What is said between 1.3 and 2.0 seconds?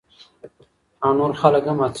خلک هم هڅوي.